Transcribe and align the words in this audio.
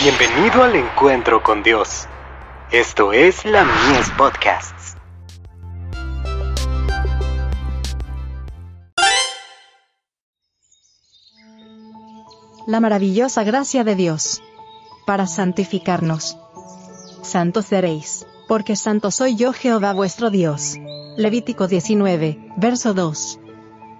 Bienvenido 0.00 0.62
al 0.62 0.76
encuentro 0.76 1.42
con 1.42 1.64
Dios. 1.64 2.06
Esto 2.70 3.12
es 3.12 3.44
la 3.44 3.64
Mies 3.64 4.08
Podcasts. 4.16 4.96
La 12.68 12.78
maravillosa 12.78 13.42
gracia 13.42 13.82
de 13.82 13.96
Dios. 13.96 14.40
Para 15.04 15.26
santificarnos. 15.26 16.38
Santos 17.22 17.66
seréis, 17.66 18.24
porque 18.46 18.76
santo 18.76 19.10
soy 19.10 19.34
yo 19.34 19.52
Jehová 19.52 19.94
vuestro 19.94 20.30
Dios. 20.30 20.76
Levítico 21.16 21.66
19, 21.66 22.52
verso 22.56 22.94
2. 22.94 23.40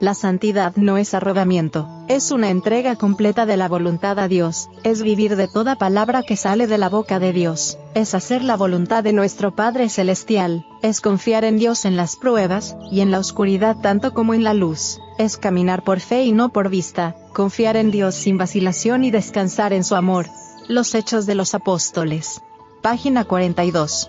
La 0.01 0.15
santidad 0.15 0.77
no 0.77 0.97
es 0.97 1.13
arrobamiento, 1.13 1.89
es 2.07 2.31
una 2.31 2.51
entrega 2.51 2.95
completa 2.95 3.47
de 3.47 3.57
la 3.57 3.69
voluntad 3.69 4.21
a 4.21 4.29
Dios, 4.29 4.71
es 4.85 5.03
vivir 5.03 5.35
de 5.35 5.49
toda 5.49 5.75
palabra 5.75 6.23
que 6.23 6.37
sale 6.37 6.69
de 6.69 6.79
la 6.79 6.89
boca 6.89 7.19
de 7.19 7.33
Dios, 7.33 7.79
es 7.95 8.15
hacer 8.15 8.45
la 8.45 8.57
voluntad 8.57 9.03
de 9.03 9.13
nuestro 9.13 9.57
Padre 9.57 9.89
Celestial, 9.89 10.65
es 10.83 11.01
confiar 11.01 11.45
en 11.45 11.59
Dios 11.59 11.85
en 11.85 11.97
las 11.97 12.15
pruebas, 12.15 12.77
y 12.93 13.01
en 13.01 13.11
la 13.11 13.19
oscuridad 13.19 13.77
tanto 13.81 14.15
como 14.15 14.35
en 14.35 14.45
la 14.45 14.55
luz, 14.55 15.01
es 15.19 15.37
caminar 15.37 15.83
por 15.83 15.99
fe 15.99 16.25
y 16.25 16.31
no 16.31 16.51
por 16.51 16.69
vista, 16.69 17.17
confiar 17.33 17.77
en 17.77 17.91
Dios 17.91 18.15
sin 18.15 18.39
vacilación 18.39 19.03
y 19.03 19.11
descansar 19.11 19.73
en 19.73 19.83
su 19.83 19.97
amor. 19.97 20.27
Los 20.69 20.95
Hechos 20.95 21.27
de 21.27 21.35
los 21.35 21.55
Apóstoles. 21.55 22.41
Página 22.83 23.25
42. 23.25 24.09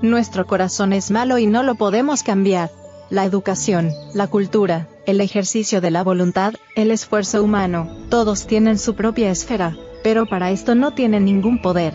Nuestro 0.00 0.46
corazón 0.46 0.94
es 0.94 1.10
malo 1.10 1.36
y 1.36 1.46
no 1.46 1.62
lo 1.62 1.74
podemos 1.74 2.22
cambiar. 2.22 2.70
La 3.10 3.24
educación, 3.24 3.90
la 4.12 4.26
cultura, 4.26 4.86
el 5.06 5.22
ejercicio 5.22 5.80
de 5.80 5.90
la 5.90 6.04
voluntad, 6.04 6.52
el 6.76 6.90
esfuerzo 6.90 7.42
humano, 7.42 7.88
todos 8.10 8.46
tienen 8.46 8.76
su 8.78 8.96
propia 8.96 9.30
esfera, 9.30 9.74
pero 10.04 10.26
para 10.26 10.50
esto 10.50 10.74
no 10.74 10.90
tienen 10.92 11.24
ningún 11.24 11.62
poder. 11.62 11.94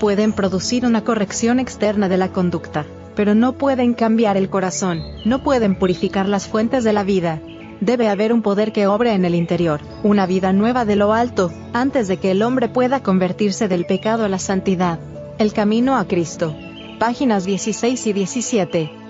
Pueden 0.00 0.32
producir 0.32 0.86
una 0.86 1.04
corrección 1.04 1.60
externa 1.60 2.08
de 2.08 2.16
la 2.16 2.32
conducta, 2.32 2.86
pero 3.14 3.34
no 3.34 3.58
pueden 3.58 3.92
cambiar 3.92 4.38
el 4.38 4.48
corazón, 4.48 5.02
no 5.26 5.42
pueden 5.42 5.78
purificar 5.78 6.26
las 6.30 6.48
fuentes 6.48 6.82
de 6.82 6.94
la 6.94 7.04
vida. 7.04 7.42
Debe 7.82 8.08
haber 8.08 8.32
un 8.32 8.40
poder 8.40 8.72
que 8.72 8.86
obre 8.86 9.12
en 9.12 9.26
el 9.26 9.34
interior, 9.34 9.82
una 10.02 10.24
vida 10.24 10.54
nueva 10.54 10.86
de 10.86 10.96
lo 10.96 11.12
alto, 11.12 11.52
antes 11.74 12.08
de 12.08 12.16
que 12.16 12.30
el 12.30 12.42
hombre 12.42 12.70
pueda 12.70 13.02
convertirse 13.02 13.68
del 13.68 13.84
pecado 13.84 14.24
a 14.24 14.30
la 14.30 14.38
santidad. 14.38 14.98
El 15.36 15.52
camino 15.52 15.98
a 15.98 16.06
Cristo. 16.06 16.56
Páginas 16.98 17.44
16 17.44 18.06
y 18.06 18.12
17. 18.14 19.03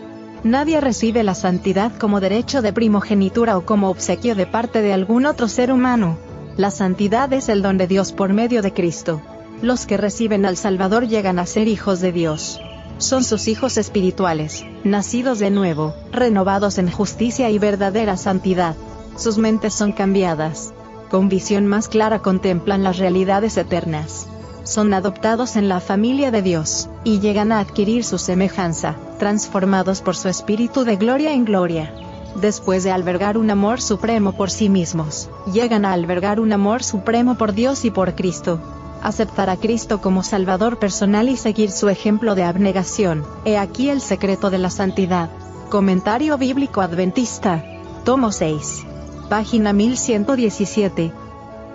Nadie 0.44 0.78
recibe 0.78 1.22
la 1.22 1.34
santidad 1.34 1.96
como 1.96 2.20
derecho 2.20 2.60
de 2.60 2.74
primogenitura 2.74 3.56
o 3.56 3.64
como 3.64 3.88
obsequio 3.88 4.34
de 4.34 4.46
parte 4.46 4.82
de 4.82 4.92
algún 4.92 5.24
otro 5.24 5.48
ser 5.48 5.72
humano. 5.72 6.18
La 6.58 6.70
santidad 6.70 7.32
es 7.32 7.48
el 7.48 7.62
don 7.62 7.78
de 7.78 7.86
Dios 7.86 8.12
por 8.12 8.34
medio 8.34 8.60
de 8.60 8.74
Cristo. 8.74 9.22
Los 9.62 9.86
que 9.86 9.96
reciben 9.96 10.44
al 10.44 10.58
Salvador 10.58 11.08
llegan 11.08 11.38
a 11.38 11.46
ser 11.46 11.66
hijos 11.66 12.02
de 12.02 12.12
Dios. 12.12 12.60
Son 12.98 13.24
sus 13.24 13.48
hijos 13.48 13.78
espirituales, 13.78 14.66
nacidos 14.84 15.38
de 15.38 15.50
nuevo, 15.50 15.94
renovados 16.12 16.76
en 16.76 16.90
justicia 16.90 17.48
y 17.48 17.58
verdadera 17.58 18.18
santidad. 18.18 18.76
Sus 19.16 19.38
mentes 19.38 19.72
son 19.72 19.92
cambiadas. 19.92 20.74
Con 21.10 21.30
visión 21.30 21.66
más 21.66 21.88
clara 21.88 22.18
contemplan 22.18 22.82
las 22.82 22.98
realidades 22.98 23.56
eternas 23.56 24.28
son 24.64 24.92
adoptados 24.94 25.56
en 25.56 25.68
la 25.68 25.80
familia 25.80 26.30
de 26.30 26.42
Dios, 26.42 26.88
y 27.04 27.20
llegan 27.20 27.52
a 27.52 27.60
adquirir 27.60 28.04
su 28.04 28.18
semejanza, 28.18 28.96
transformados 29.18 30.00
por 30.00 30.16
su 30.16 30.28
espíritu 30.28 30.84
de 30.84 30.96
gloria 30.96 31.32
en 31.32 31.44
gloria. 31.44 31.94
Después 32.34 32.82
de 32.82 32.90
albergar 32.90 33.38
un 33.38 33.50
amor 33.50 33.80
supremo 33.80 34.32
por 34.32 34.50
sí 34.50 34.68
mismos, 34.68 35.30
llegan 35.52 35.84
a 35.84 35.92
albergar 35.92 36.40
un 36.40 36.52
amor 36.52 36.82
supremo 36.82 37.36
por 37.36 37.52
Dios 37.52 37.84
y 37.84 37.90
por 37.90 38.14
Cristo. 38.16 38.60
Aceptar 39.02 39.50
a 39.50 39.56
Cristo 39.56 40.00
como 40.00 40.22
Salvador 40.22 40.78
personal 40.78 41.28
y 41.28 41.36
seguir 41.36 41.70
su 41.70 41.88
ejemplo 41.88 42.34
de 42.34 42.42
abnegación, 42.42 43.24
he 43.44 43.58
aquí 43.58 43.90
el 43.90 44.00
secreto 44.00 44.50
de 44.50 44.58
la 44.58 44.70
santidad. 44.70 45.30
Comentario 45.68 46.38
Bíblico 46.38 46.80
Adventista. 46.80 47.62
Tomo 48.04 48.32
6. 48.32 48.86
Página 49.28 49.72
1117. 49.72 51.23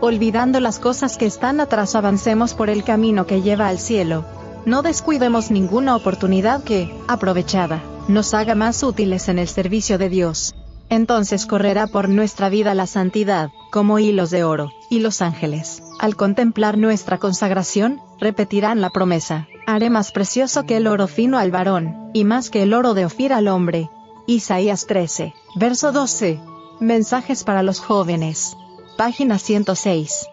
Olvidando 0.02 0.62
las 0.62 0.80
cosas 0.80 1.18
que 1.18 1.26
están 1.26 1.60
atrás 1.60 1.94
avancemos 1.94 2.54
por 2.54 2.70
el 2.70 2.86
camino 2.86 3.28
que 3.28 3.42
lleva 3.42 3.68
al 3.68 3.80
cielo. 3.80 4.24
No 4.66 4.82
descuidemos 4.82 5.52
ninguna 5.52 5.96
oportunidad 5.96 6.64
que, 6.64 6.96
aprovechada, 7.08 7.84
nos 8.08 8.34
haga 8.34 8.56
más 8.56 8.82
útiles 8.82 9.28
en 9.28 9.40
el 9.40 9.50
servicio 9.50 9.98
de 9.98 10.08
Dios. 10.08 10.56
Entonces 10.90 11.46
correrá 11.46 11.86
por 11.86 12.08
nuestra 12.08 12.48
vida 12.48 12.74
la 12.74 12.88
santidad, 12.88 13.50
como 13.72 14.00
hilos 14.00 14.32
de 14.32 14.46
oro, 14.46 14.72
y 14.90 15.00
los 15.00 15.22
ángeles, 15.22 15.84
al 16.00 16.16
contemplar 16.16 16.78
nuestra 16.78 17.18
consagración, 17.18 18.00
repetirán 18.20 18.80
la 18.80 18.90
promesa, 18.90 19.48
haré 19.68 19.90
más 19.90 20.12
precioso 20.14 20.64
que 20.64 20.78
el 20.78 20.88
oro 20.88 21.08
fino 21.08 21.38
al 21.38 21.52
varón, 21.52 22.10
y 22.14 22.24
más 22.24 22.50
que 22.50 22.64
el 22.64 22.74
oro 22.74 22.94
de 22.94 23.06
Ofir 23.06 23.34
al 23.34 23.50
hombre. 23.50 23.90
Isaías 24.28 24.88
13, 24.88 25.34
verso 25.56 25.92
12. 25.92 26.40
Mensajes 26.80 27.44
para 27.44 27.64
los 27.64 27.81
jóvenes. 27.81 28.56
Página 29.00 29.40
106. 29.40 30.28